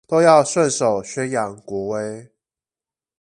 [0.07, 2.31] 都要順手宣揚國威